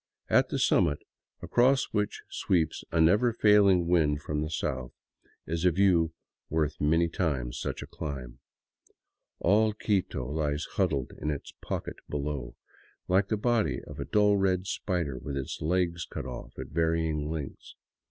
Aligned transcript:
At 0.31 0.49
the 0.49 0.57
summit, 0.57 1.03
across 1.43 1.89
which 1.91 2.23
sweeps 2.27 2.83
a 2.91 2.99
never 2.99 3.31
failing 3.31 3.85
wind 3.85 4.23
from 4.23 4.41
the 4.41 4.49
south, 4.49 4.93
is 5.45 5.63
a 5.63 5.69
view 5.69 6.11
worth 6.49 6.81
many 6.81 7.07
times 7.07 7.59
such 7.59 7.83
a 7.83 7.85
climb. 7.85 8.39
All 9.37 9.73
Quito 9.73 10.27
lies 10.27 10.65
huddled 10.71 11.11
in 11.21 11.29
its 11.29 11.53
pocket 11.61 11.97
below, 12.09 12.55
like 13.07 13.27
the 13.27 13.37
body 13.37 13.79
of 13.83 13.99
a 13.99 14.05
dull 14.05 14.37
red 14.37 14.65
spider 14.65 15.19
with 15.19 15.37
its 15.37 15.61
legs 15.61 16.05
cut 16.07 16.25
off 16.25 16.57
at 16.57 16.69
varying 16.69 17.29
lengths. 17.29 17.75